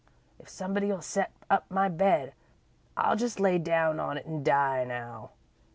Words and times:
If 0.39 0.49
somebody'll 0.49 1.03
set 1.03 1.29
up 1.47 1.69
my 1.69 1.87
bed, 1.87 2.33
I'll 2.97 3.15
just 3.15 3.39
lay 3.39 3.59
down 3.59 3.99
on 3.99 4.17
it 4.17 4.25
an' 4.25 4.41
die 4.41 4.83
now. 4.83 5.29